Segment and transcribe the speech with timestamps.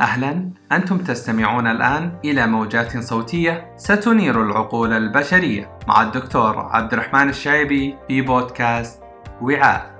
[0.00, 7.96] أهلا أنتم تستمعون الآن إلى موجات صوتية ستنير العقول البشرية مع الدكتور عبد الرحمن الشايبي
[8.08, 9.02] في بودكاست
[9.42, 9.94] وعاء.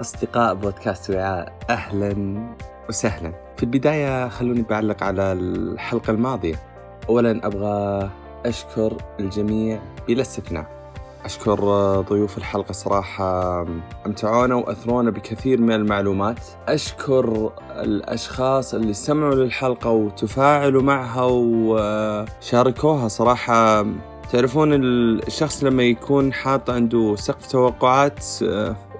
[0.00, 2.14] أصدقاء بودكاست وعاء أهلا
[2.88, 3.32] وسهلا.
[3.56, 6.54] في البداية خلوني بعلق على الحلقة الماضية.
[7.08, 8.10] أولا أبغى
[8.46, 10.82] أشكر الجميع بلا استثناء.
[11.24, 11.60] أشكر
[12.00, 13.62] ضيوف الحلقة صراحة
[14.06, 16.40] أمتعونا وأثرونا بكثير من المعلومات.
[16.68, 23.86] أشكر الأشخاص اللي استمعوا للحلقة وتفاعلوا معها وشاركوها صراحة.
[24.32, 28.24] تعرفون الشخص لما يكون حاط عنده سقف توقعات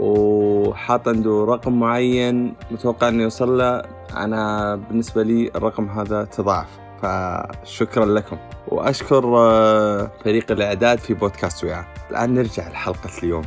[0.00, 3.82] وحاط عنده رقم معين متوقع إنه يوصل له
[4.16, 6.81] أنا بالنسبة لي الرقم هذا تضاعف.
[7.02, 8.36] فشكرا لكم.
[8.68, 11.86] وأشكر آه، فريق الإعداد في بودكاست وعاء.
[12.10, 13.44] الآن نرجع لحلقة اليوم.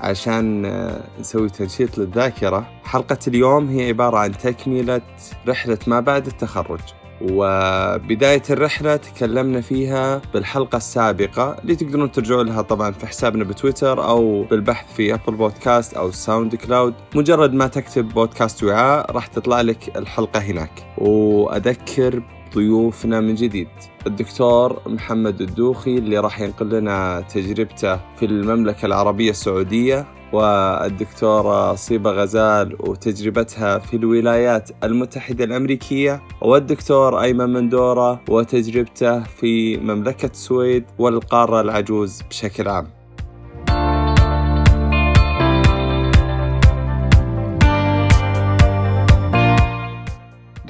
[0.00, 5.00] عشان آه، نسوي تنشيط للذاكرة حلقة اليوم هي عبارة عن تكملة
[5.48, 6.80] رحلة ما بعد التخرج.
[7.22, 14.42] وبداية الرحلة تكلمنا فيها بالحلقة السابقة اللي تقدرون ترجعون لها طبعا في حسابنا بتويتر أو
[14.42, 19.96] بالبحث في أبل بودكاست أو ساوند كلاود مجرد ما تكتب بودكاست وعاء راح تطلع لك
[19.96, 20.70] الحلقة هناك.
[20.98, 22.22] وأذكر
[22.54, 23.68] ضيوفنا من جديد.
[24.06, 32.76] الدكتور محمد الدوخي اللي راح ينقل لنا تجربته في المملكة العربية السعودية والدكتورة صيبة غزال
[32.80, 42.68] وتجربتها في الولايات المتحدة الأمريكية والدكتور أيمن مندورة وتجربته في مملكة السويد والقارة العجوز بشكل
[42.68, 42.99] عام.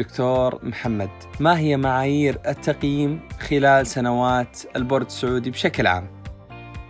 [0.00, 6.10] دكتور محمد ما هي معايير التقييم خلال سنوات البورد السعودي بشكل عام؟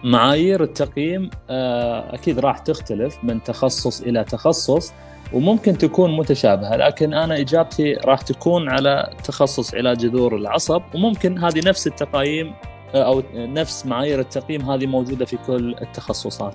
[0.05, 4.92] معايير التقييم آه، أكيد راح تختلف من تخصص إلى تخصص
[5.33, 11.68] وممكن تكون متشابهة لكن أنا إجابتي راح تكون على تخصص علاج جذور العصب وممكن هذه
[11.68, 12.55] نفس التقايم
[12.95, 16.55] آه، أو نفس معايير التقييم هذه موجودة في كل التخصصات.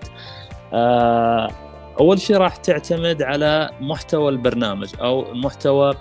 [1.96, 5.94] آه، أول شيء راح تعتمد على محتوى البرنامج أو محتوى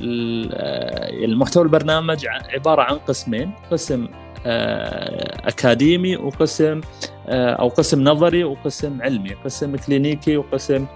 [0.00, 4.08] المحتوى البرنامج عبارة عن قسمين قسم
[4.46, 6.80] آه، أكاديمي وقسم
[7.28, 10.86] آه، أو قسم نظري وقسم علمي قسم كلينيكي وقسم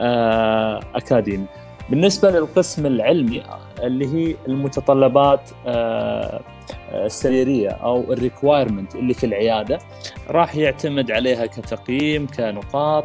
[0.00, 1.46] آه، أكاديمي.
[1.90, 3.42] بالنسبة للقسم العلمي
[3.82, 5.50] اللي هي المتطلبات
[6.92, 9.78] السريرية أو الريكوايرمنت اللي في العيادة
[10.28, 13.04] راح يعتمد عليها كتقييم كنقاط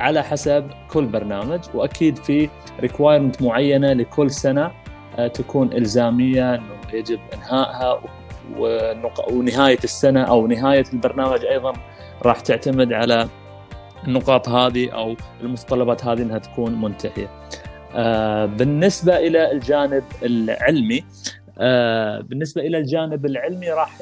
[0.00, 2.48] على حسب كل برنامج وأكيد في
[2.80, 4.70] ريكوايرمنت معينة لكل سنة
[5.34, 8.00] تكون إلزامية إنه يجب إنهائها
[9.30, 11.72] ونهاية السنة أو نهاية البرنامج أيضا
[12.22, 13.28] راح تعتمد على
[14.06, 17.28] النقاط هذه أو المتطلبات هذه إنها تكون منتهية.
[17.94, 21.04] آه، بالنسبة إلى الجانب العلمي
[21.58, 23.98] آه، بالنسبة إلى الجانب العلمي راح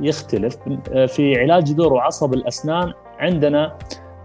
[0.00, 0.56] يختلف
[0.92, 3.78] آه، في علاج جذور وعصب الأسنان عندنا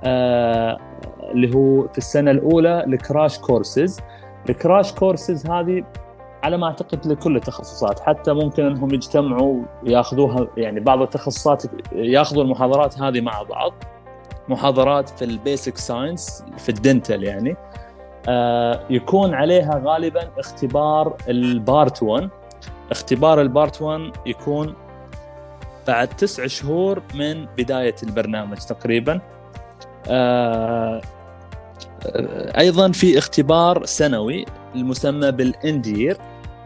[0.04, 4.00] اللي هو في السنة الأولى ال crash courses.
[4.50, 5.84] ال crash courses هذه
[6.44, 13.02] على ما أعتقد لكل التخصصات حتى ممكن إنهم يجتمعوا ويأخذوها يعني بعض التخصصات يأخذوا المحاضرات
[13.02, 13.74] هذه مع بعض.
[14.50, 17.56] محاضرات في ال basic science في ال dental يعني.
[18.30, 22.30] آه يكون عليها غالبا اختبار ال part 1
[22.92, 24.76] اختبار ال part 1 يكون
[25.88, 29.14] بعد تسع شهور من بداية البرنامج تقريبا.
[29.14, 29.22] آه
[32.60, 34.46] أيضا في اختبار سنوي
[34.76, 36.18] المسمى بال end year.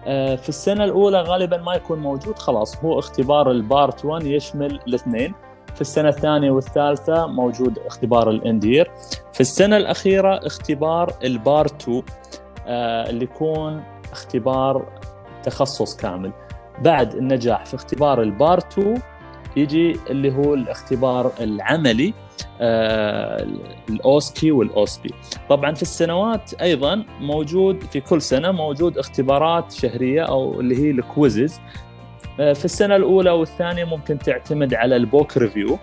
[0.07, 4.79] آه، في السنة الأولى غالبا ما يكون موجود خلاص هو اختبار ال part 1 يشمل
[4.87, 5.33] الاثنين.
[5.75, 8.91] في السنة الثانية والثالثة موجود اختبار ال end year.
[9.33, 12.03] في السنة الأخيرة اختبار ال part 2
[12.67, 14.85] آه، اللي يكون اختبار
[15.43, 16.31] تخصص كامل.
[16.81, 19.01] بعد النجاح في اختبار ال part 2
[19.55, 22.13] يجي اللي هو الاختبار العملي
[22.61, 23.47] آه،
[23.89, 25.09] ال OSCE وال OSPE.
[25.49, 30.99] طبعا في السنوات أيضا موجود في كل سنة موجود اختبارات شهرية أو اللي هي ال
[30.99, 31.59] quizzes.
[32.39, 35.79] آه، في السنة الأولى والثانية ممكن تعتمد على ال book review.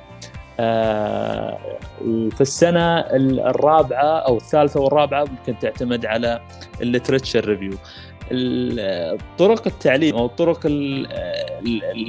[0.61, 1.59] آه،
[2.07, 6.41] وفي السنة الرابعة أو الثالثة والرابعة ممكن تعتمد على
[6.81, 7.73] ال literature review.
[9.39, 10.67] طرق التعليم أو طرق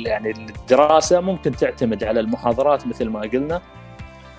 [0.05, 3.61] يعني الدراسة ممكن تعتمد على المحاضرات مثل ما قلنا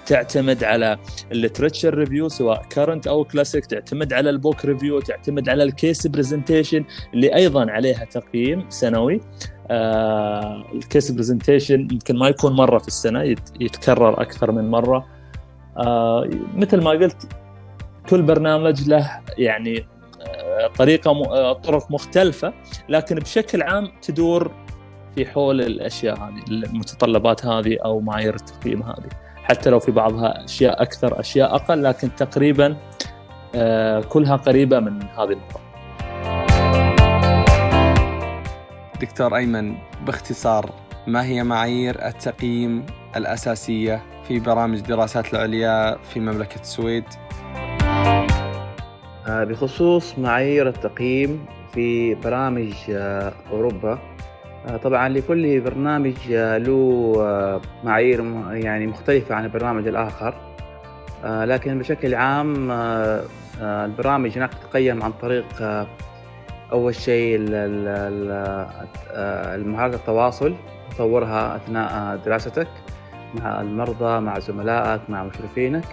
[0.06, 0.98] تعتمد على
[1.32, 5.71] ال literature review سواء current أو كلاسيك تعتمد على ال book review تعتمد على ال
[5.71, 6.84] case presentation
[7.14, 9.20] اللي أيضا عليها تقييم سنوي.
[9.70, 13.22] آه ال case presentation يمكن ما يكون مرة في السنة
[13.60, 15.06] يتكرر أكثر من مرة.
[15.76, 17.28] آه مثل ما قلت
[18.08, 19.86] كل برنامج له يعني
[20.78, 22.52] طريقة آه، طرق مختلفة
[22.88, 24.50] لكن بشكل عام تدور
[25.14, 30.82] في حول الأشياء هذه المتطلبات هذه أو معايير التقييم هذه حتى لو في بعضها أشياء
[30.82, 32.76] أكثر أشياء أقل لكن تقريبا
[33.54, 35.60] آه، كلها قريبة من هذه النقطة.
[39.00, 39.76] دكتور أيمن
[40.06, 40.70] باختصار
[41.06, 47.04] ما هي معايير التقييم الأساسية في برامج الدراسات العليا في مملكة السويد؟
[49.28, 53.98] آه، بخصوص معايير التقييم في برامج آه، أوروبا.
[54.82, 60.34] طبعا لكل برنامج له معايير يعني مختلفة عن البرنامج الآخر.
[61.24, 62.70] لكن بشكل عام
[63.60, 65.86] آه، البرامج هناك تتقيم عن طريق آه،
[66.72, 70.54] أول شيء آه، مهارة التواصل
[70.90, 72.68] تطورها أثناء دراستك
[73.34, 75.84] مع المرضى مع زملائك مع مشرفينك.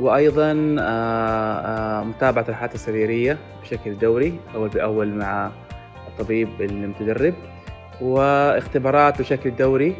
[0.00, 0.52] وأيضا
[2.02, 5.50] متابعة الحالات السريرية بشكل دوري أول بأول مع
[6.08, 7.34] الطبيب المتدرب
[8.00, 9.96] واختبارات بشكل دوري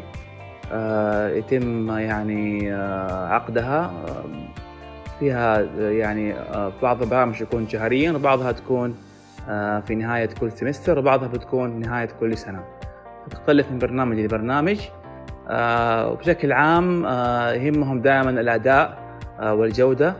[1.37, 2.73] يتم يعني
[3.29, 3.91] عقدها
[5.21, 8.95] فيها يعني آه، بعض البرامج تكون شهريا وبعضها تكون
[9.49, 12.63] آه، في نهاية كل سمستر وبعضها بتكون نهاية كل سنة.
[13.31, 14.79] تختلف من برنامج لبرنامج
[15.49, 17.03] آه، وبشكل عام
[17.55, 19.00] يهمهم دائما الأداء
[19.41, 20.15] والجودة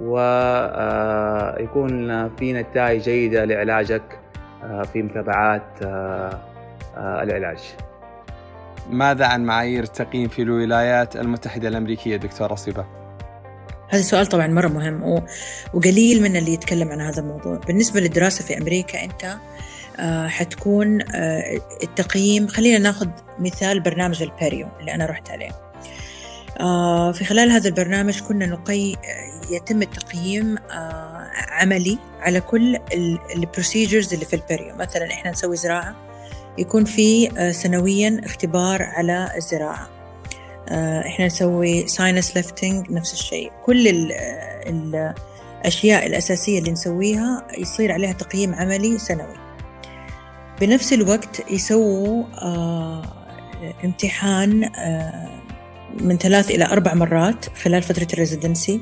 [0.00, 0.28] ويكون
[2.36, 4.02] في نتائج جيدة لعلاجك
[4.92, 5.62] في متابعات
[6.96, 7.58] العلاج.
[8.90, 12.84] ماذا عن معايير التقييم في الولايات المتحدة الأمريكية دكتور رصيبة؟
[13.88, 15.22] هذا السؤال طبعا مرة مهم
[15.74, 17.56] وقليل من اللي يتكلم عن هذا الموضوع.
[17.56, 19.36] بالنسبة للدراسة في أمريكا أنت
[20.00, 23.08] آه، حتكون آه، التقييم خلينا ناخذ
[23.38, 25.50] مثال برنامج ال perio اللي أنا رحت عليه.
[25.50, 25.63] آه،
[27.12, 28.96] في خلال هذا البرنامج كنا نقي
[29.50, 30.58] يتم التقييم
[31.48, 32.78] عملي على كل
[33.36, 35.96] ال procedures اللي في ال perio مثلا إحنا نسوي زراعة
[36.58, 39.88] يكون في سنويا اختبار على الزراعة.
[40.68, 43.52] آه، إحنا نسوي sinus lifting نفس الشيء.
[43.64, 45.14] كل ال
[45.60, 49.36] الاشياء الأساسية اللي نسويها يصير عليها تقييم عملي سنوي.
[50.60, 53.02] بنفس الوقت يسووا آه،
[53.84, 55.43] امتحان آه،
[56.00, 58.80] من ثلاث إلى أربع مرات خلال فترة ال residency.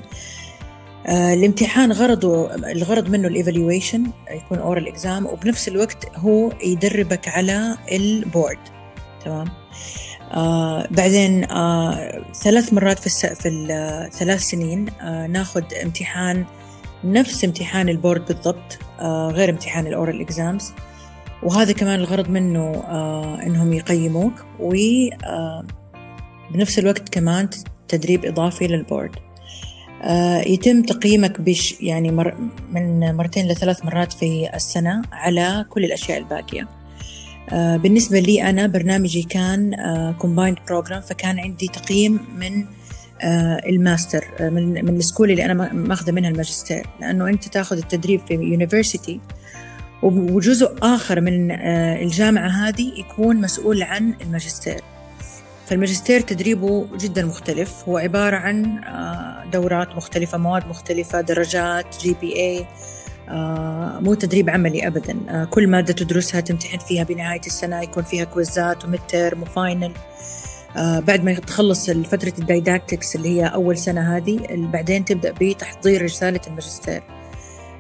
[1.09, 8.02] الامتحان غرضه الغرض منه ال evaluation يكون oral exam وبنفس الوقت هو يدربك على ال
[8.02, 8.59] board.
[9.25, 9.49] تمام؟
[10.33, 13.27] آه بعدين آه ثلاث مرات في, الس...
[13.27, 16.45] في الثلاث سنين آه ناخذ امتحان
[17.05, 20.73] نفس امتحان ال board بالضبط آه غير امتحان ال oral exams.
[21.43, 24.75] وهذا كمان الغرض منه آه إنهم يقيموك و
[25.25, 25.65] آه
[26.53, 27.49] بنفس الوقت كمان
[27.89, 29.11] تدريب إضافي لل board.
[30.03, 32.35] آه يتم تقييمك بشكل يعني مر
[32.73, 36.69] من مرتين لثلاث مرات في السنة على كل الأشياء الباقية.
[37.51, 39.77] آه، بالنسبة لي أنا برنامجي كان
[40.19, 42.65] combined آه، program فكان عندي تقييم من
[43.67, 46.87] الماستر من من ال school اللي أنا ماخذة منها الماجستير.
[47.01, 49.21] لأنه أنت تاخذ التدريب في university
[50.03, 51.51] وجزء آخر من
[52.03, 54.81] الجامعة هذه يكون مسؤول عن الماجستير.
[55.67, 57.89] فالماجستير تدريبه جدا مختلف.
[57.89, 58.81] هو عبارة عن
[59.53, 62.67] دورات مختلفة مواد مختلفة درجات GPA
[63.29, 65.17] آه، مو تدريب عملي ابدا.
[65.29, 69.93] آه، كل مادة تدرسها تمتحن فيها بنهاية السنة يكون فيها كويزات و midterm و final
[70.77, 76.05] آه، بعد ما تخلص فترة ال didactics اللي هي أول سنة هذه بعدين تبدأ بتحضير
[76.05, 77.03] رسالة الماجستير.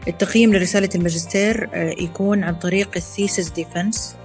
[0.08, 4.16] التقييم لرسالة الماجستير يكون عن طريق ال thesis defense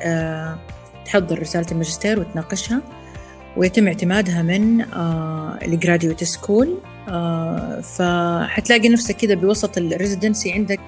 [1.05, 2.81] تحضر رسالة الماجستير وتناقشها.
[3.57, 4.81] ويتم اعتمادها من
[5.63, 6.77] ال graduate school
[7.83, 10.79] فحتلاقي نفسك كذا بوسط ال residency عندك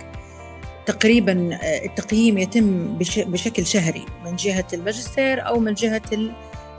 [0.86, 6.02] تقريبا آه، التقييم يتم بشكل شهري من جهة الماجستير أو من جهة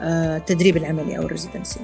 [0.02, 1.80] آه، التدريب العملي أو ال residency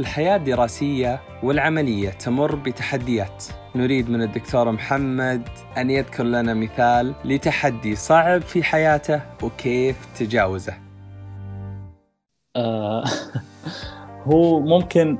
[0.00, 3.44] الحياة الدراسية والعملية تمر بتحديات.
[3.74, 5.48] نريد من الدكتور محمد
[5.78, 10.74] أن يذكر لنا مثال لتحدي صعب في حياته وكيف تجاوزه.
[12.56, 13.04] آه
[14.32, 15.18] هو ممكن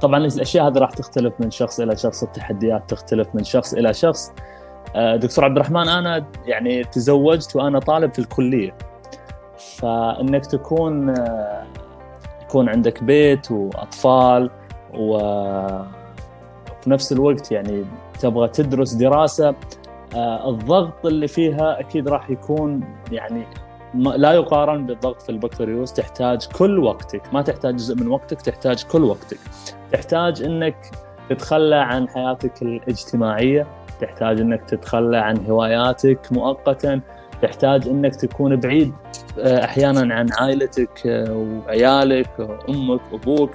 [0.00, 4.32] طبعا الأشياء هذه راح تختلف من شخص إلى شخص التحديات تختلف من شخص إلى شخص.
[4.96, 8.76] آه، دكتور عبد الرحمن أنا يعني تزوجت وأنا طالب في الكلية.
[9.78, 11.14] فإنك تكون
[12.52, 14.50] يكون عندك بيت وأطفال
[14.94, 15.18] و
[16.80, 17.84] في نفس الوقت يعني
[18.20, 19.54] تبغى تدرس دراسة
[20.14, 23.46] آه، الضغط اللي فيها أكيد راح يكون يعني
[23.94, 27.34] لا يقارن بالضغط في البكالوريوس تحتاج كل وقتك.
[27.34, 29.38] ما تحتاج جزء من وقتك تحتاج كل وقتك.
[29.92, 30.76] تحتاج إنك
[31.30, 33.66] تتخلى عن حياتك الاجتماعية
[34.00, 37.00] تحتاج إنك تتخلى عن هواياتك مؤقتا.
[37.42, 38.92] تحتاج إنك تكون بعيد
[39.38, 43.50] آه، أحيانا عن عائلتك آه، وعيالك وأمك وأبوك.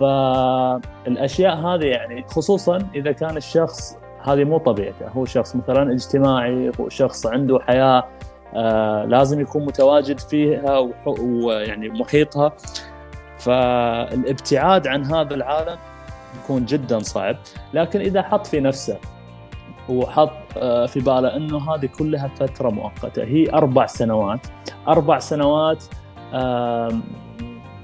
[0.00, 5.08] فالأشياء هذه يعني خصوصا إذا كان الشخص هذه مو طبيعته.
[5.08, 8.08] هو شخص مثلا اجتماعي هو شخص عنده حياة
[8.54, 12.52] آه لازم يكون متواجد فيها ويعني محيطها.
[13.38, 15.78] فالابتعاد عن هذا العالم
[16.44, 17.36] يكون جدا صعب.
[17.74, 18.98] لكن إذا حط في نفسه
[19.88, 23.24] وحط آه في باله إنه هذه كلها فترة مؤقتة.
[23.24, 24.46] هي أربع سنوات.
[24.88, 25.84] أربع سنوات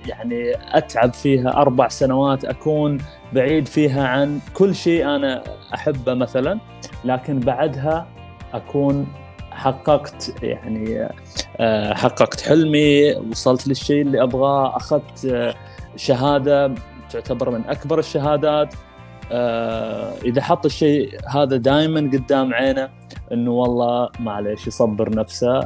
[0.07, 1.57] يعني أتعب فيها.
[1.57, 2.99] أربع سنوات أكون
[3.33, 5.43] بعيد فيها عن كل شيء أنا
[5.75, 6.59] أحبه مثلا
[7.05, 8.07] لكن بعدها
[8.55, 9.07] أكون
[9.51, 11.09] حققت يعني
[11.57, 15.55] آه، حققت حلمي وصلت للشيء اللي أبغاه أخذت آه،
[15.97, 16.75] شهادة
[17.11, 18.75] تعتبر من أكبر الشهادات.
[20.25, 22.89] إذا حط الشيء هذا دائما قدام عينه
[23.33, 25.61] إنه والله معليش يصبر نفسه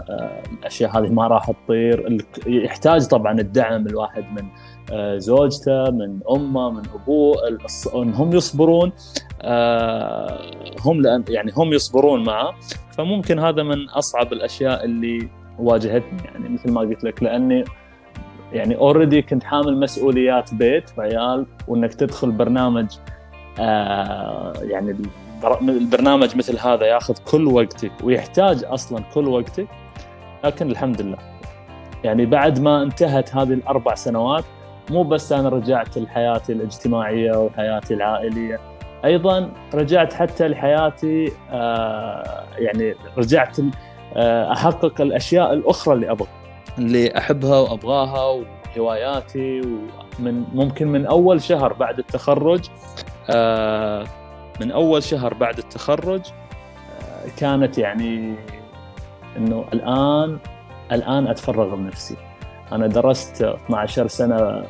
[0.53, 2.25] الأشياء هذه ما راح تطير.
[2.47, 4.49] يحتاج طبعا الدعم الواحد من
[5.19, 7.37] زوجته من أمه من أبوه.
[7.95, 8.93] انهم يصبرون
[10.85, 12.55] هم لأن يعني هم يصبرون معه.
[12.91, 16.23] فممكن هذا من أصعب الأشياء اللي واجهتني.
[16.25, 17.65] يعني مثل ما قلت لك لأني
[18.53, 23.16] يعني اوريدي كنت حامل مسؤوليات بيت وعيال وإنك تدخل برنامج آه
[23.59, 24.97] يعني
[25.63, 29.67] البرنامج مثل هذا ياخذ كل وقتك ويحتاج أصلا كل وقتك
[30.45, 31.19] لكن الحمد لله.
[32.05, 34.45] يعني بعد ما انتهت هذه الأربع سنوات
[34.91, 38.61] مو بس أنا رجعت لحياتي الاجتماعية وحياتي العائلية
[39.05, 43.57] أيضا رجعت حتى لحياتي آه، يعني رجعت
[44.17, 46.29] آه، أحقق الأشياء الأخرى اللي أبغى
[46.79, 48.45] اللي أحبها وأبغاها
[48.77, 53.16] وهواياتي ومن ممكن من أول شهر بعد التخرج آه،
[54.61, 56.23] من أول شهر بعد التخرج
[57.37, 58.35] كانت يعني
[59.37, 60.39] إنه الآن
[60.93, 62.17] الآن أتفرغ لنفسي.
[62.73, 64.65] أنا درست 12 سنة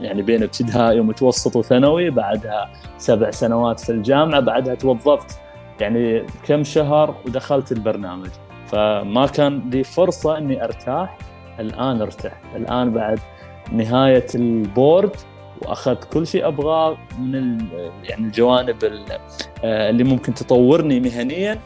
[0.00, 5.40] يعني بين ابتدائي ومتوسط وثانوي بعدها سبع سنوات في الجامعة بعدها توظفت
[5.80, 8.30] يعني كم شهر ودخلت البرنامج.
[8.66, 11.18] فما كان لي فرصة إني أرتاح
[11.60, 12.56] الآن أرتحت.
[12.56, 13.18] الآن بعد
[13.72, 15.16] نهاية البورد
[15.62, 17.68] واخذت كل شيء ابغاه من
[18.04, 18.76] يعني الجوانب
[19.64, 21.58] آه، اللي ممكن تطورني مهنيا.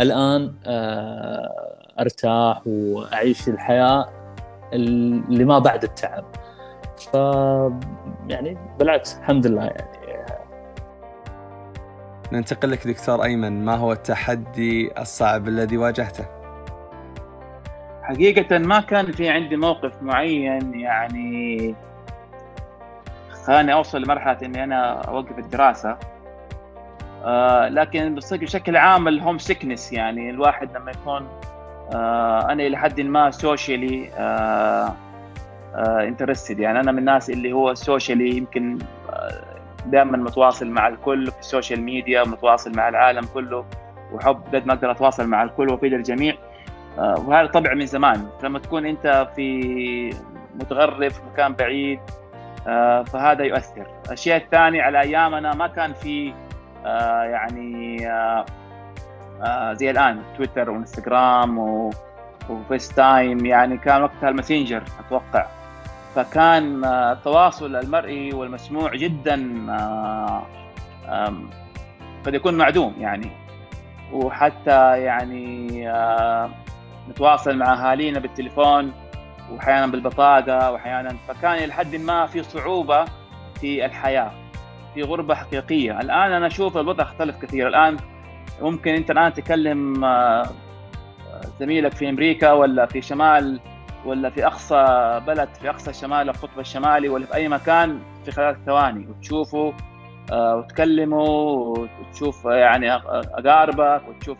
[0.00, 4.08] الآن آه، أرتاح وأعيش الحياة
[4.72, 6.24] اللي ما بعد التعب.
[7.12, 7.14] ف
[8.28, 10.04] يعني بالعكس الحمد لله يعني.
[12.32, 16.24] ننتقل لك دكتور أيمن ما هو التحدي الصعب الذي واجهته؟
[18.02, 21.74] حقيقة ما كان في عندي موقف معين يعني
[23.46, 25.98] خلاني أوصل لمرحلة إني أنا أوقف الدراسة.
[27.24, 31.28] آه لكن بشكل عام ال homesickness يعني الواحد لما يكون
[31.94, 34.94] آه أنا إلى حد ما socially آه
[35.76, 38.78] interested يعني أنا من الناس اللي هو socially يمكن
[39.10, 39.44] آه،
[39.86, 43.64] دائما متواصل مع الكل في ال social media متواصل مع العالم كله
[44.12, 46.34] وأحب قد ما أقدر أتواصل مع الكل وأفيد الجميع.
[46.98, 48.28] آه، وهذا طبع من زمان.
[48.42, 50.10] لما تكون أنت في
[50.54, 52.23] متغرب في مكان بعيد آه،
[53.04, 53.86] فهذا يؤثر.
[54.10, 56.34] الشيء الثاني على أيامنا ما كان في
[57.30, 57.98] يعني
[59.72, 61.58] زي الآن تويتر وإنستغرام
[62.50, 65.46] وفيس تايم يعني كان وقتها الماسنجر أتوقع.
[66.14, 70.42] فكان التواصل المرئي والمسموع جدا آه،
[72.26, 73.30] قد يكون معدوم يعني.
[74.12, 76.50] وحتى يعني آه،
[77.10, 78.92] نتواصل مع أهالينا بالتليفون.
[79.50, 83.04] وأحيانا بالبطاقة وأحيانا فكان إلى حد ما في صعوبة
[83.60, 84.30] في الحياة
[84.94, 86.00] في غربة حقيقية.
[86.00, 87.68] الآن أنا أشوف الوضع اختلف كثير.
[87.68, 87.96] الآن
[88.62, 90.46] ممكن أنت الآن تكلم آه،
[91.60, 93.60] زميلك في أمريكا ولا في شمال
[94.04, 94.84] ولا في أقصى
[95.26, 99.72] بلد في أقصى شمال القطب الشمالي ولا في أي مكان في خلال ثواني وتشوفوا
[100.32, 104.38] آه، وتكلموا وتشوف يعني اقاربك وتشوف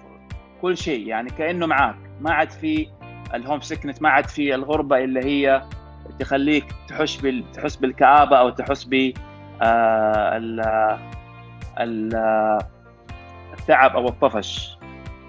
[0.63, 1.07] كل شيء.
[1.07, 2.89] يعني كأنه معاك ما عاد في
[3.35, 5.63] الهوم سكنت ما عاد في الغربة اللي هي
[6.19, 9.13] تخليك تحس بال تحس بالكآبة أو تحس ب
[9.63, 10.99] آه،
[13.53, 14.79] التعب أو الطفش.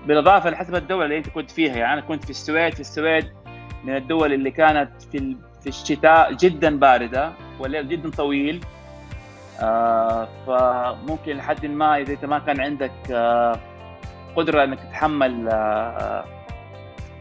[0.08, 3.32] بالإضافة لحسب الدولة اللي أنت كنت فيها يعني أنا كنت في السويد في السويد
[3.84, 8.66] من الدول اللي كانت في في الشتاء جدا باردة والليل جدا طويل.
[9.62, 13.60] آه، فممكن لحد ما إذا أنت ما كان عندك آه،
[14.36, 16.26] قدرة إنك تتحمل آه،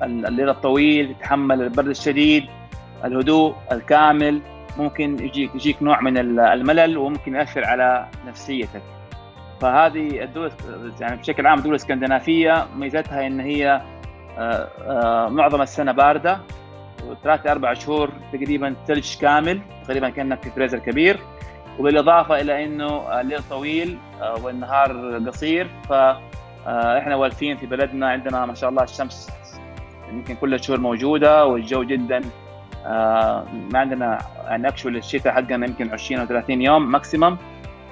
[0.03, 2.45] الليل الطويل تتحمل البرد الشديد
[3.05, 4.41] الهدوء الكامل.
[4.79, 8.83] ممكن يجيك يجيك نوع من الملل وممكن يأثر على نفسيتك.
[9.61, 10.53] فهذه الدول
[11.01, 13.83] يعني بشكل عام الدول الإسكندنافية ميزتها إن هي
[15.31, 16.39] معظم السنة باردة
[17.07, 21.21] وثلاثة أربع شهور تقريبا ثلج كامل تقريبا كأنك في فريزر كبير.
[21.79, 25.71] وبالإضافة إلى إنه الليل طويل آه، والنهار قصير.
[25.89, 29.31] فاحنا مولفين في بلدنا عندنا ما شاء الله الشمس
[30.13, 32.21] يمكن كل الشهور موجودة والجو جدا
[32.87, 37.37] آه، ما عندنا يعني actual الشتاء حقنا يمكن 20 أو 30 يوم maximum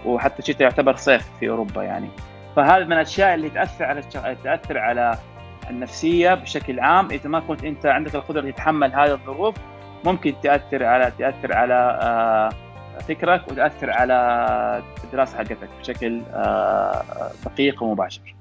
[0.04, 2.08] وحتى الشتاء يعتبر صيف في أوروبا يعني
[2.56, 4.02] فهذا من الأشياء اللي تأثر على
[4.44, 5.18] تأثر على
[5.70, 9.54] النفسية بشكل عام إذا ما كنت أنت عندك القدرة تتحمل هذه الظروف
[10.04, 12.48] ممكن تأثر على تأثر على آه
[13.00, 17.02] فكرك وتأثر على الدراسة حقتك بشكل آه،
[17.44, 18.34] دقيق ومباشر.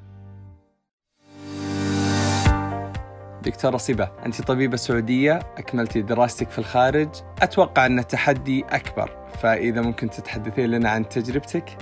[3.41, 7.10] دكتورة صبا أنت طبيبة سعودية أكملتي دراستك في الخارج.
[7.41, 11.77] أتوقع أن التحدي أكبر فإذا ممكن تتحدثين لنا عن تجربتك؟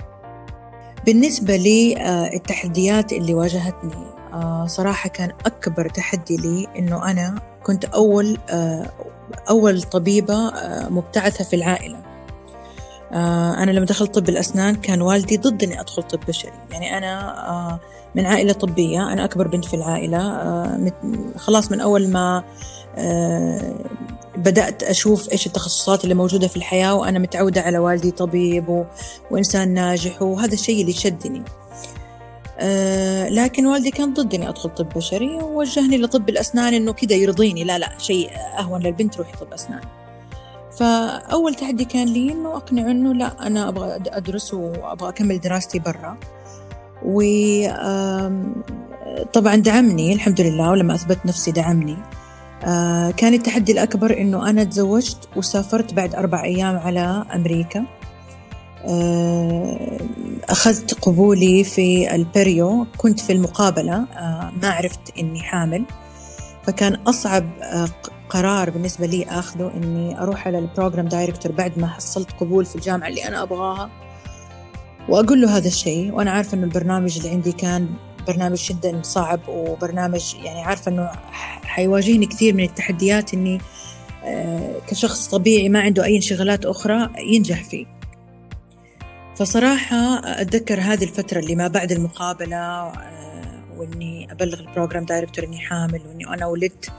[1.06, 7.84] بالنسبة لي آه، التحديات اللي واجهتني آه، صراحة كان أكبر تحدي لي أنه أنا كنت
[7.84, 8.38] أول
[9.50, 10.52] أول طبيبة
[10.90, 11.96] مبتعثة في العائلة.
[11.98, 12.09] آه،
[13.12, 16.52] أنا لما دخلت طب الأسنان كان والدي ضد إني أدخل طب بشري.
[16.70, 17.80] يعني أنا آه،
[18.14, 20.92] من عائلة طبية أنا أكبر بنت في العائلة آه،
[21.36, 22.44] خلاص من أول ما
[24.36, 28.84] بدأت أشوف إيش التخصصات اللي موجودة في الحياة وأنا متعودة على والدي طبيب.
[29.30, 31.42] وإنسان ناجح وهذا الشيء اللي شدني
[33.30, 37.64] لكن والدي كان ضد إني أدخل طب بشري ووجهني لطب الأسنان إنه كذا يرضيني.
[37.64, 39.80] لا لا شيء أهون للبنت روحي طب أسنان.
[40.78, 46.16] فأول تحدي كان لي إنه أقنعه إنه لا أنا أبغى أدرس وأبغى أكمل دراستي برا.
[47.02, 47.22] و
[49.32, 51.96] طبعا دعمني الحمد لله ولما أثبت نفسي دعمني.
[52.64, 57.84] آه، كان التحدي الأكبر إنه أنا تزوجت وسافرت بعد أربع أيام على أمريكا.
[58.88, 59.98] آه،
[60.48, 65.84] أخذت قبولي في ال perio كنت في المقابلة آه، ما عرفت إني حامل.
[66.66, 67.44] فكان أصعب
[68.30, 72.76] قرار بالنسبة لي أخذه إني أروح على ال program director بعد ما حصلت قبول في
[72.76, 73.90] الجامعة اللي أنا أبغاها.
[75.08, 77.88] وأقول له هذا الشيء وأنا عارفة إنه البرنامج اللي عندي كان
[78.26, 81.10] برنامج جدا صعب وبرنامج يعني عارفة إنه
[81.64, 83.60] حيواجهني كثير من التحديات إني
[84.24, 87.86] آه، كشخص طبيعي ما عنده أي انشغالات أخرى ينجح فيه.
[89.36, 95.58] فصراحة أتذكر هذه الفترة اللي ما بعد المقابلة آه، وإني أبلغ ال program director إني
[95.58, 96.92] حامل وإني أنا ولدت.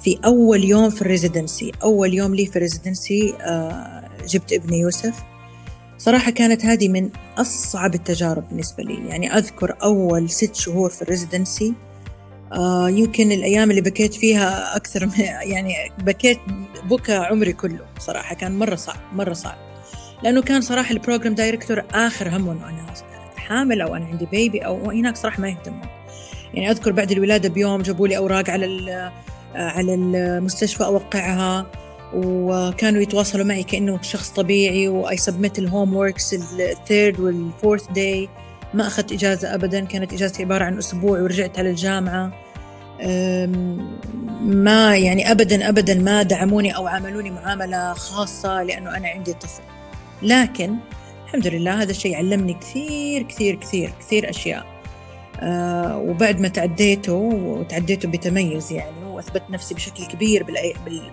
[0.00, 1.72] في أول يوم في ال residency.
[1.82, 5.14] أول يوم لي في ال residency آه، جبت ابني يوسف.
[5.98, 9.08] صراحة كانت هذه من أصعب التجارب بالنسبة لي.
[9.08, 11.74] يعني أذكر أول ست شهور في ال residency
[12.52, 15.12] آه يمكن الأيام اللي بكيت فيها أكثر من
[15.52, 16.38] يعني بكيت
[16.90, 18.34] بكى عمري كله صراحة.
[18.34, 19.58] كان مرة صعب مرة صعب.
[20.22, 22.94] لأنه كان صراحة ال program director آخر همه إنه أنا
[23.36, 25.88] حامل أو أنا عندي baby أو هناك صراحة ما يهتمون.
[26.54, 28.64] يعني أذكر بعد الولادة بيوم جابوا لي أوراق على
[29.54, 31.66] على المستشفى أوقعها
[32.14, 38.28] وكانوا يتواصلوا معي كأنه شخص طبيعي وأي submit ال homeworks ال third وال fourth day
[38.74, 42.32] ما أخذت إجازة أبدا كانت إجازتي عبارة عن أسبوع ورجعت على الجامعة.
[44.40, 49.62] ما يعني أبدا أبدا ما دعموني أو عاملوني معاملة خاصة لأنه أنا عندي طفل.
[50.22, 50.76] لكن
[51.24, 54.66] الحمد لله هذا الشيء علمني كثير كثير كثير كثير أشياء.
[55.40, 58.99] آه وبعد ما تعديته وتعديته بتميز يعني.
[59.20, 60.46] وأثبت نفسي بشكل كبير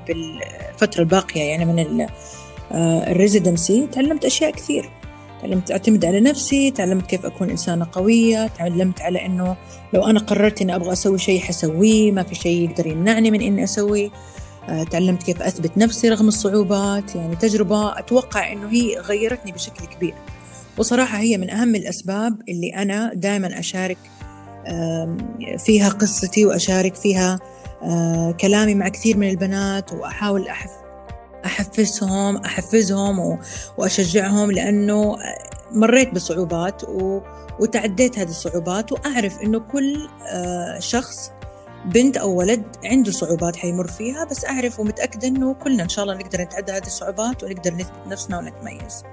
[0.07, 1.41] بالفترة الباقية.
[1.41, 2.07] يعني من
[2.71, 4.89] الريزيدنسي آه، تعلمت أشياء كثير.
[5.41, 9.55] تعلمت أعتمد على نفسي تعلمت كيف أكون إنسانة قوية تعلمت على إنه
[9.93, 13.63] لو أنا قررت إني أبغى أسوي شيء حسويه ما في شيء يقدر يمنعني من إني
[13.63, 14.11] أسوي
[14.69, 17.15] آه، تعلمت كيف أثبت نفسي رغم الصعوبات.
[17.15, 20.13] يعني تجربة أتوقع إنه هي غيرتني بشكل كبير.
[20.77, 23.97] وصراحة هي من أهم الأسباب اللي أنا دائما أشارك
[25.57, 27.39] فيها قصتي وأشارك فيها
[28.39, 30.71] كلامي مع كثير من البنات وأحاول أحف
[31.45, 33.39] أحفزهم أحفزهم
[33.77, 35.17] وأشجعهم لأنه
[35.71, 36.81] مريت بصعوبات.
[37.59, 41.31] وتعديت هذه الصعوبات وأعرف إنه كل آه، شخص
[41.85, 46.15] بنت أو ولد عنده صعوبات حيمر فيها بس أعرف ومتأكدة إنه كلنا إن شاء الله
[46.15, 49.03] نقدر نتعدى هذه الصعوبات ونقدر نثبت نفسنا ونتميز.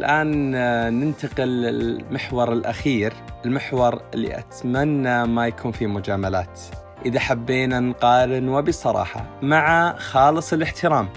[0.00, 3.12] الآن آه، ننتقل للمحور الأخير
[3.44, 6.60] المحور اللي أتمنى ما يكون فيه مجاملات
[7.06, 11.08] إذا حبينا نقارن وبصراحة مع خالص الاحترام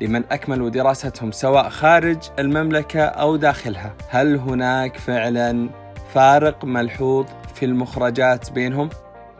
[0.00, 5.68] لمن أكملوا دراستهم سواء خارج المملكة أو داخلها هل هناك فعلا
[6.14, 8.88] فارق ملحوظ في المخرجات بينهم؟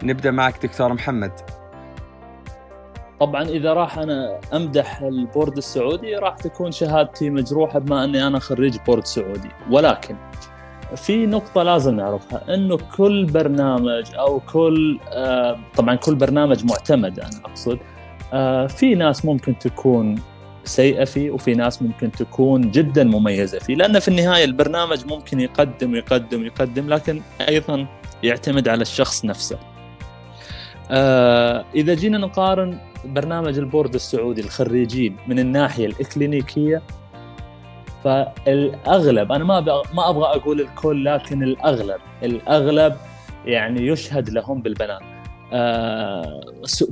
[0.03, 1.33] نبدأ معك دكتور محمد
[3.23, 8.39] طبعا إذا راح أنا أمدح ال board السعودي راح تكون شهادتي مجروحة بما أني أنا
[8.39, 9.49] خريج board سعودي.
[9.71, 10.17] ولكن
[10.97, 17.41] في نقطة لازم نعرفها إنه كل برنامج أو كل آه طبعا كل برنامج معتمد أنا
[17.45, 17.79] أقصد
[18.33, 20.15] آه في ناس ممكن تكون
[20.65, 23.75] سيئة فيه وفي ناس ممكن تكون جدا مميزة فيه.
[23.75, 27.87] لأن في النهاية البرنامج ممكن يقدم يقدم يقدم لكن أيضا
[28.23, 29.59] يعتمد على الشخص نفسه.
[30.91, 36.83] آه إذا جينا نقارن برنامج البورد السعودي الخريجين من الناحية الإكلينيكية
[38.05, 39.61] فالأغلب أنا ما
[39.95, 42.97] ما أبغى أقول الكل لكن الأغلب الأغلب
[43.47, 45.01] يعني يشهد لهم بالبنان.
[45.53, 46.41] آه،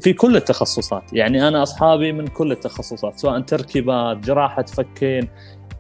[0.01, 1.03] في كل التخصصات.
[1.13, 5.29] يعني أنا أصحابي من كل التخصصات سواء تركيبات جراحة فكين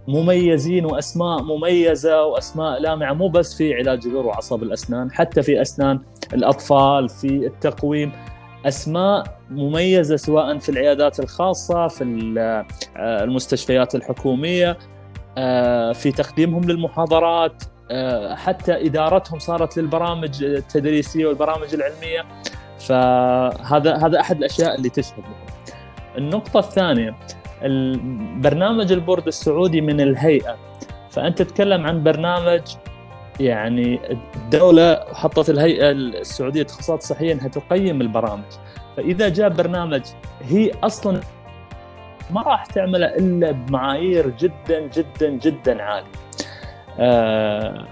[0.08, 6.00] مميزين وأسماء مميزة وأسماء لامعة مو بس في علاج جذور وعصب الأسنان حتى في أسنان
[6.34, 8.12] الأطفال في التقويم.
[8.66, 12.04] أسماء مميزة سواء في العيادات الخاصة في
[12.96, 14.78] آه، المستشفيات الحكومية
[15.38, 22.24] آه، في تقديمهم للمحاضرات آه، حتى إدارتهم صارت للبرامج التدريسية والبرامج العلمية
[22.78, 25.24] فهذا هذا أحد الأشياء اللي تشهد.
[26.18, 27.16] النقطة الثانية
[28.36, 30.56] برنامج البورد السعودي من الهيئة
[31.10, 32.60] فأنت تتكلم عن برنامج
[33.40, 34.00] يعني
[34.36, 38.44] الدولة حطت الهيئة السعودية للتخصصات الصحية إنها تقيم البرامج
[38.96, 40.02] فإذا جاء برنامج
[40.42, 41.20] هي أصلا
[42.30, 46.10] ما راح تعمله إلا بمعايير جدا جدا جدا عالية.
[46.98, 47.86] آه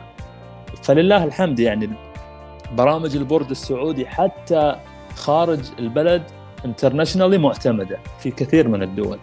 [0.82, 1.90] فلله الحمد يعني
[2.72, 4.76] برامج ال board السعودي حتى
[5.16, 6.22] خارج البلد
[6.64, 9.18] internationally معتمدة في كثير من الدول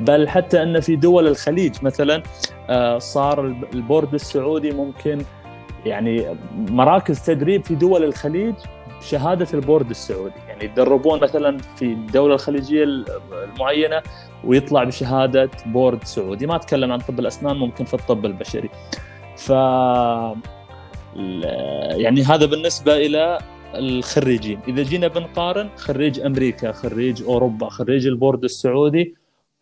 [0.00, 2.22] بل حتى إن في دول الخليج مثلا
[2.70, 5.24] آه، صار ال board السعودي ممكن
[5.86, 8.54] يعني مراكز تدريب في دول الخليج
[9.00, 10.34] بشهادة البورد السعودي.
[10.48, 12.84] يعني يتدربون مثلا في الدولة الخليجية
[13.44, 14.02] المعينة
[14.44, 16.46] ويطلع بشهادة بورد سعودي.
[16.46, 18.70] ما أتكلم عن طب الأسنان ممكن في الطب البشري.
[19.36, 19.50] ف
[21.90, 23.38] يعني هذا بالنسبة إلى
[23.74, 24.60] الخريجين.
[24.68, 29.14] إذا جينا بنقارن خريج أمريكا خريج أوروبا خريج البورد السعودي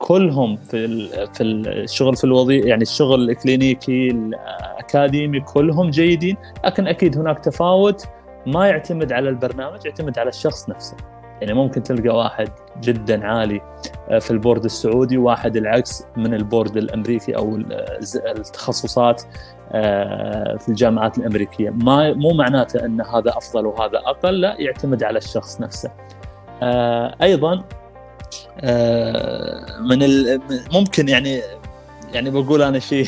[0.03, 6.37] كلهم في في الشغل في الوظيفه يعني الشغل ال clinical ال academic كلهم جيدين.
[6.65, 8.07] لكن أكيد هناك تفاوت
[8.47, 10.97] ما يعتمد على البرنامج يعتمد على الشخص نفسه.
[11.41, 12.49] يعني ممكن تلقى واحد
[12.81, 13.61] جدا عالي
[14.11, 17.57] آه، في البورد السعودي وواحد العكس من البورد الأمريكي أو
[18.37, 19.23] التخصصات
[19.73, 21.71] آه، في الجامعات الأمريكية.
[21.71, 25.91] ما مو معناته إن هذا أفضل وهذا أقل لا يعتمد على الشخص نفسه.
[26.62, 27.65] آه، أيضا
[29.81, 29.99] من
[30.73, 31.40] ممكن يعني
[32.12, 33.07] يعني بقول أنا شيء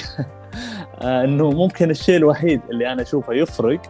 [1.24, 3.80] إنه ممكن الشيء الوحيد اللي أنا أشوفه يفرق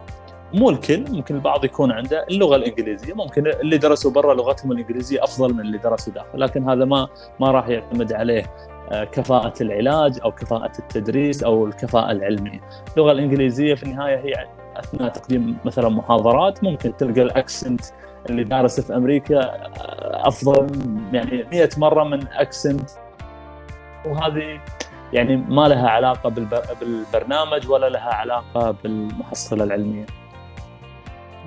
[0.53, 5.53] مو الكل ممكن البعض يكون عنده اللغة الإنجليزية ممكن اللي درسوا برا لغتهم الإنجليزية أفضل
[5.53, 7.07] من اللي درسوا داخل لكن هذا ما
[7.39, 8.51] ما راح يعتمد عليه
[8.91, 12.61] آه، كفاءة العلاج أو كفاءة التدريس أو الكفاءة العلمية.
[12.93, 17.81] اللغة الإنجليزية في النهاية هي أثناء تقديم مثلا محاضرات ممكن تلقى الأكسنت
[18.29, 19.51] اللي دارس في أمريكا
[20.27, 20.67] أفضل
[21.13, 22.89] يعني 100 مرة من accident
[24.05, 24.61] وهذه
[25.13, 26.29] يعني ما لها علاقة
[26.79, 30.05] بالبرنامج ولا لها علاقة بالمحصلة العلمية.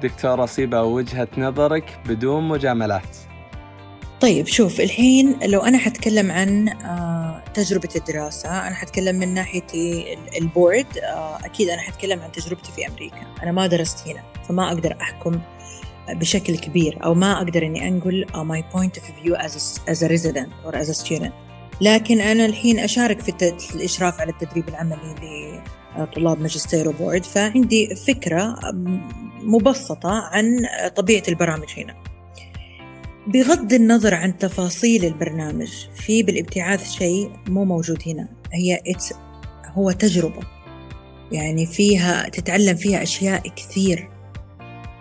[0.02, 3.16] دكتورة طيبة وجهة نظرك بدون مجاملات.
[4.20, 9.66] طيب شوف الحين لو أنا حتكلم عن آه، تجربة الدراسة أنا حتكلم من ناحية
[10.40, 13.26] البورد آه، أكيد أنا حتكلم عن تجربتي في أمريكا.
[13.42, 15.40] أنا ما درست هنا فما أقدر أحكم
[16.14, 17.44] بشكل كبير أو ما
[18.44, 21.32] my point of view as a, as a resident or as a student.
[21.80, 25.62] لكن أنا الحين أشارك في الإشراف على التدريب العملي
[25.98, 28.54] لطلاب ماجستير وبورد فعندي فكرة
[29.42, 30.66] مبسطة عن
[30.96, 31.94] طبيعة البرامج هنا.
[33.26, 38.28] بغض النظر عن تفاصيل البرنامج في بالابتعاث شيء مو موجود هنا.
[38.52, 38.80] هي
[39.66, 40.40] هو تجربة.
[41.32, 44.08] يعني فيها تتعلم فيها أشياء كثير.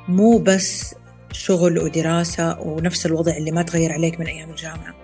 [0.08, 0.96] مو بس
[1.32, 4.96] شغل ودراسة ونفس الوضع اللي ما تغير عليك من أيام الجامعة.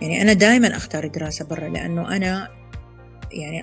[0.00, 2.48] يعني أنا دائما أختار الدراسة برا لأنه أنا
[3.32, 3.62] يعني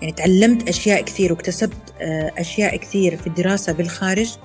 [0.00, 4.36] يعني تعلمت أشياء كثير واكتسبت آه، أشياء كثير في الدراسة بالخارج.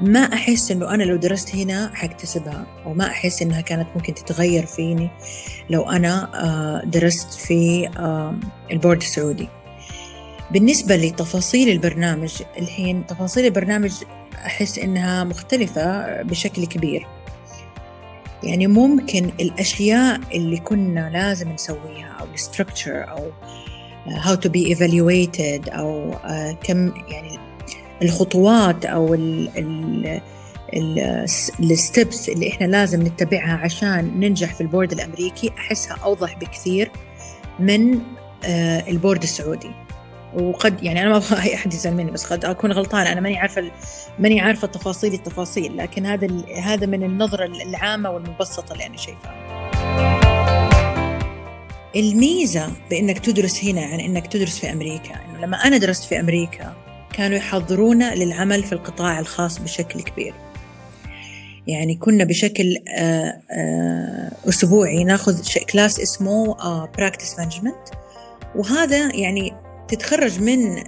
[0.00, 4.66] ما أحس إنه أنا لو درست هنا حكتسبها أو ما أحس إنها كانت ممكن تتغير
[4.66, 5.10] فيني
[5.70, 7.88] لو أنا آه، درست في
[8.70, 9.48] البورد السعودي.
[10.50, 13.92] بالنسبة لتفاصيل البرنامج الحين تفاصيل البرنامج
[14.46, 17.06] أحس إنها مختلفة بشكل كبير.
[18.42, 23.30] يعني ممكن الأشياء اللي كنا لازم نسويها أو ال structure أو
[24.06, 26.14] how to be evaluated أو
[26.62, 27.38] كم يعني
[28.02, 29.14] الخطوات أو
[31.60, 36.90] ال steps اللي إحنا لازم نتبعها عشان ننجح في البورد الأمريكي أحسها أوضح بكثير
[37.58, 37.98] من
[38.88, 39.70] البورد السعودي.
[40.36, 43.12] وقد يعني أنا ما أبغى أي أحد يزعل مني بس قد أكون غلطانة.
[43.12, 43.70] أنا ماني عارفة
[44.18, 46.28] ماني عارفة تفاصيل التفاصيل لكن هذا
[46.62, 49.46] هذا من النظرة العامة والمبسطة اللي أنا شايفاها.
[51.96, 55.14] الميزة بإنك تدرس هنا عن إنك تدرس في أمريكا.
[55.14, 56.74] إنه لما أنا درست في أمريكا
[57.12, 60.34] كانوا يحضرونا للعمل في القطاع الخاص بشكل كبير.
[61.66, 62.76] يعني كنا بشكل
[64.48, 67.88] أسبوعي ناخذ class اسمه practice management
[68.56, 70.82] وهذا يعني تتخرج من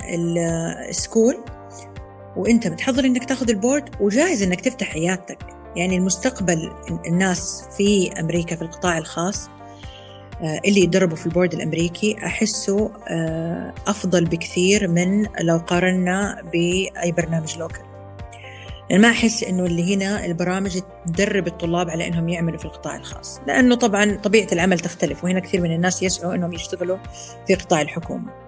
[0.89, 1.45] ال school
[2.37, 5.39] وانت بتحضر انك تاخذ البورد وجاهز انك تفتح عيادتك.
[5.77, 6.73] يعني المستقبل
[7.07, 9.49] الناس في أمريكا في القطاع الخاص
[10.43, 12.91] اللي يدربوا في البورد الأمريكي أحسه
[13.87, 17.83] أفضل بكثير من لو قارنا بأي برنامج لوكال
[18.91, 23.41] يعني ما أحس إنه اللي هنا البرامج تدرب الطلاب على إنهم يعملوا في القطاع الخاص.
[23.47, 26.99] لأنه طبعا طبيعة العمل تختلف وهنا كثير من الناس يسعوا إنهم يشتغلوا
[27.47, 28.48] في قطاع الحكومة.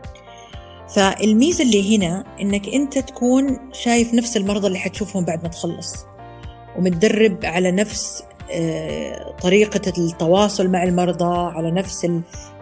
[0.95, 6.07] فالميزة اللي هنا إنك أنت تكون شايف نفس المرضى اللي حتشوفهم بعد ما تخلص
[6.79, 8.25] ومتدرب على نفس
[9.43, 12.07] طريقة التواصل مع المرضى على نفس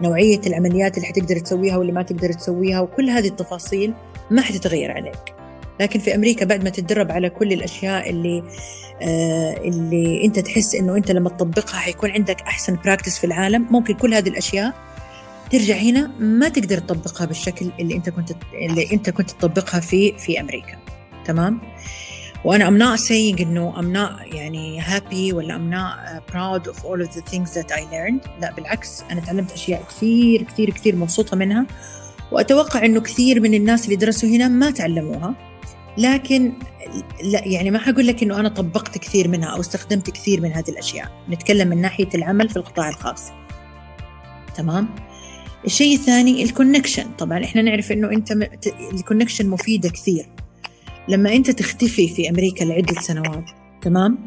[0.01, 3.93] نوعية العمليات اللي حتقدر تسويها واللي ما تقدر تسويها وكل هذه التفاصيل
[4.31, 5.33] ما حتتغير عليك.
[5.79, 8.43] لكن في أمريكا بعد ما تتدرب على كل الأشياء اللي
[9.65, 14.13] اللي أنت تحس إنه أنت لما تطبقها حيكون عندك أحسن براكتس في العالم ممكن كل
[14.13, 14.73] هذه الأشياء
[15.51, 20.39] ترجع هنا ما تقدر تطبقها بالشكل اللي أنت كنت اللي أنت كنت تطبقها في في
[20.39, 20.77] أمريكا.
[21.25, 21.61] تمام؟
[22.45, 27.07] وأنا I'm not saying إنه I'm not يعني happy ولا I'm not proud of all
[27.07, 28.29] of the things that I learned.
[28.41, 31.65] لا بالعكس أنا تعلمت أشياء كثير كثير كثير مبسوطة منها.
[32.31, 35.35] وأتوقع إنه كثير من الناس اللي درسوا هنا ما تعلموها.
[35.97, 36.53] لكن
[37.23, 40.69] لا يعني ما حقول لك إنه أنا طبقت كثير منها أو استخدمت كثير من هذه
[40.69, 41.11] الأشياء.
[41.29, 43.31] نتكلم من ناحية العمل في القطاع الخاص.
[44.55, 44.89] تمام؟
[45.65, 48.31] الشيء الثاني ال connection طبعا إحنا نعرف إنه أنت
[48.93, 50.25] ال connection مفيدة كثير.
[51.07, 53.49] لما أنت تختفي في أمريكا لعدة سنوات
[53.81, 54.17] تمام؟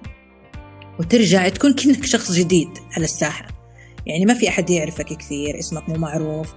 [0.99, 3.47] وترجع تكون كأنك شخص جديد على الساحة.
[4.07, 6.55] يعني ما في أحد يعرفك كثير اسمك مو معروف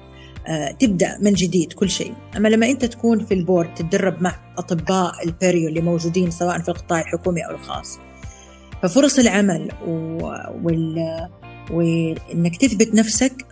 [0.47, 2.13] آه، تبدأ من جديد كل شيء.
[2.37, 6.69] أما لما أنت تكون في البورد تتدرب مع أطباء ال perio اللي موجودين سواء في
[6.69, 7.99] القطاع الحكومي أو الخاص.
[8.83, 10.19] ففرص العمل و...
[10.63, 11.27] وال...
[11.71, 13.45] وإنك تثبت نفسك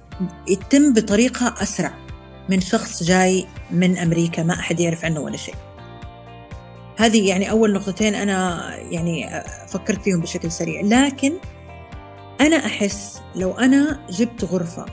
[0.47, 1.93] يتم بطريقة أسرع
[2.49, 5.55] من شخص جاي من أمريكا ما أحد يعرف عنه ولا شيء.
[6.97, 10.81] هذه يعني أول نقطتين أنا يعني فكرت فيهم بشكل سريع.
[10.81, 11.33] لكن
[12.41, 14.85] أنا أحس لو أنا جبت غرفة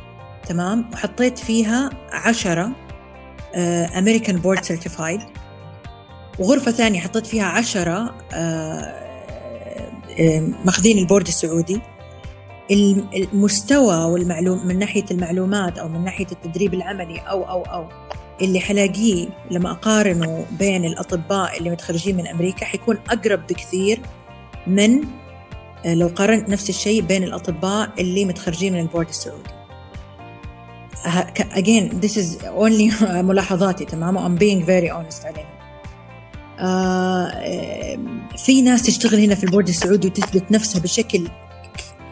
[0.47, 2.73] تمام؟ وحطيت فيها عشرة
[3.99, 5.21] American board certified
[6.39, 8.15] وغرفة ثانية حطيت فيها عشرة
[10.65, 11.81] ماخذين البورد السعودي
[12.71, 17.89] المستوى والمعلوم من ناحية المعلومات أو من ناحية التدريب العملي أو أو أو
[18.43, 24.01] اللي حلاقيه لما أقارنه بين الأطباء اللي متخرجين من أمريكا حيكون أقرب بكثير
[24.67, 25.05] من
[25.85, 29.51] لو قارنت نفس الشيء بين الأطباء اللي متخرجين من البورد السعودي.
[31.61, 35.61] again this is only ملاحظاتي تمام؟ I'm being very honest عليها.
[36.59, 37.99] آه
[38.37, 41.29] في ناس تشتغل هنا في البورد السعودي وتثبت نفسها بشكل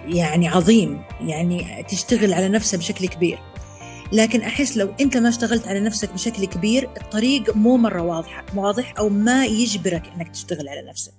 [0.08, 3.38] يعني عظيم يعني تشتغل على نفسها بشكل كبير.
[4.12, 8.94] لكن أحس لو أنت ما اشتغلت على نفسك بشكل كبير الطريق مو مرة واضح واضح
[8.98, 11.12] أو ما يجبرك إنك تشتغل على نفسك.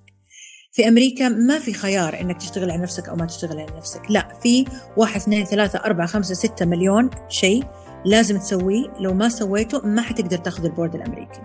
[0.72, 4.02] في أمريكا ما في خيار إنك تشتغل على نفسك أو ما تشتغل على نفسك.
[4.10, 4.66] لا في
[4.98, 7.64] واحد اثنين ثلاثة أربعة خمسة ستة مليون شيء
[8.06, 8.94] لازم تسويه.
[9.00, 11.42] لو ما سويته ما حتقدر تاخذ البورد الأمريكي.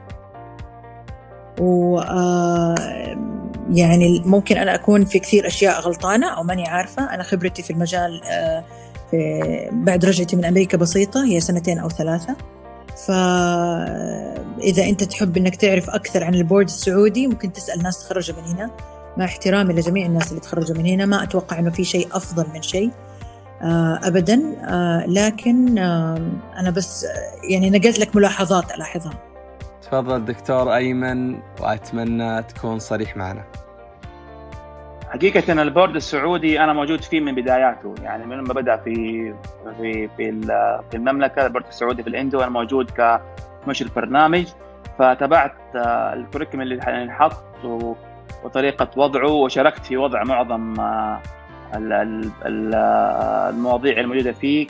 [1.61, 2.01] و
[3.71, 7.15] يعني ممكن أنا أكون في كثير أشياء غلطانة أو ماني عارفة.
[7.15, 8.21] أنا خبرتي في المجال
[9.11, 9.41] في
[9.73, 12.37] بعد رجعتي من أمريكا بسيطة هي سنتين أو ثلاثة.
[13.07, 18.71] فاذا أنت تحب إنك تعرف أكثر عن البورد السعودي ممكن تسأل ناس تخرجوا من هنا.
[19.17, 22.63] مع احترامي لجميع الناس اللي تخرجوا من هنا ما أتوقع إنه في شيء أفضل من
[22.63, 22.91] شيء
[24.03, 24.37] ابدا.
[25.09, 25.79] لكن
[26.59, 27.07] أنا بس
[27.51, 29.34] يعني نقلت لك ملاحظات ألاحظها.
[29.85, 33.45] تفضل دكتور أيمن وأتمنى تكون صريح معنا.
[35.11, 37.95] حقيقة البورد السعودي أنا موجود فيه من بداياته.
[38.03, 38.95] يعني من ما بدأ في
[39.79, 40.41] في في,
[40.91, 44.47] في المملكة البورد السعودي في ال endo أنا موجود كمشي البرنامج
[44.99, 45.55] فتابعت
[46.15, 47.65] الكوريكم اللي حنحط
[48.45, 51.21] وطريقة وضعه وشاركت في وضع معظم آه،
[52.47, 54.67] المواضيع الموجودة فيه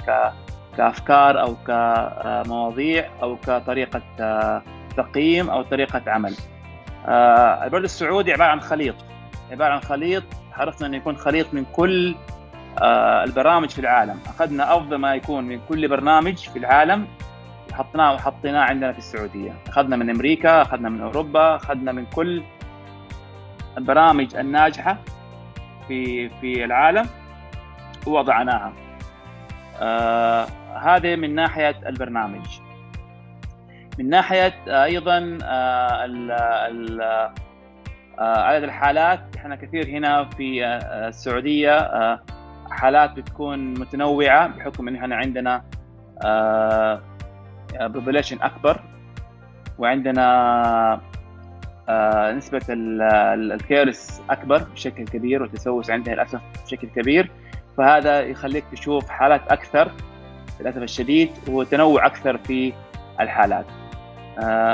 [0.77, 4.03] كأفكار أو كمواضيع أو كطريقة
[4.97, 6.35] تقييم أو طريقة عمل.
[7.65, 8.95] البرد السعودي عبارة عن خليط
[9.51, 12.15] عبارة عن خليط حرصنا إنه يكون خليط من كل
[13.27, 17.07] البرامج في العالم، أخذنا أفضل ما يكون من كل برنامج في العالم
[17.71, 22.43] وحطيناه وحطيناه عندنا في السعودية، أخذنا من أمريكا، أخذنا من أوروبا، أخذنا من كل
[23.79, 24.99] البرامج الناجحة
[25.89, 27.07] في في العالم
[28.07, 28.73] ووضعناها.
[29.81, 30.47] آه
[30.83, 32.47] هذه من ناحية البرنامج.
[33.99, 34.55] من ناحية
[34.85, 37.33] أيضا آه ال ال آه
[38.19, 39.21] عدد الحالات.
[39.37, 42.21] إحنا كثير هنا في آه السعودية آه
[42.71, 45.65] حالات بتكون متنوعة بحكم إن إحنا عندنا
[47.81, 48.81] population أكبر
[49.79, 51.01] وعندنا
[52.37, 57.31] نسبة ال caries أكبر بشكل كبير والتسوس عندها للأسف بشكل كبير.
[57.77, 59.91] فهذا يخليك تشوف حالات أكثر
[60.61, 62.73] للأسف الشديد وتنوع أكثر في
[63.21, 63.67] الحالات.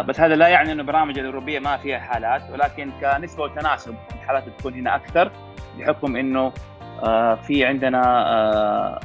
[0.09, 4.75] بس هذا لا يعني أن البرامج الأوروبية ما فيها حالات ولكن كنسبة وتناسب الحالات بتكون
[4.75, 5.31] هنا أكثر
[5.79, 6.53] بحكم أنه
[7.37, 9.01] في عندنا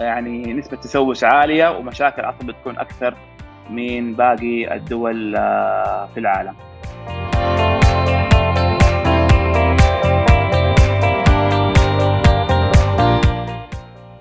[0.00, 3.14] يعني نسبة تسوس عالية ومشاكل عصب بتكون أكثر
[3.70, 5.32] من باقي الدول
[6.14, 6.54] في العالم.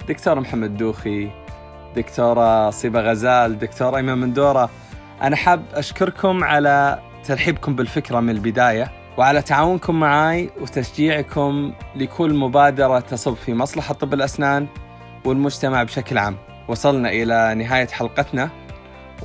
[0.08, 1.30] دكتور محمد دوخي
[1.96, 4.70] دكتورة صيبة غزال دكتور أيمن مندورة
[5.24, 13.34] أنا حاب أشكركم على ترحيبكم بالفكرة من البداية وعلى تعاونكم معي وتشجيعكم لكل مبادرة تصب
[13.34, 14.68] في مصلحة طب الأسنان
[15.26, 16.38] والمجتمع بشكل عام.
[16.68, 18.50] وصلنا إلى نهاية حلقتنا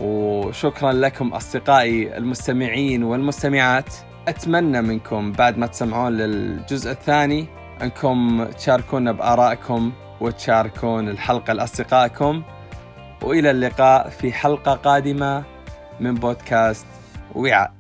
[0.01, 3.95] وشكرا لكم أصدقائي المستمعين والمستمعات.
[4.29, 7.47] أتمنى منكم بعد ما تسمعون للجزء الثاني
[7.83, 12.43] أنكم تشاركونا بآرائكم وتشاركون الحلقة لأصدقائكم.
[13.23, 15.58] وإلى اللقاء في حلقة قادمة.
[16.01, 16.87] من بودكاست
[17.35, 17.78] وعاء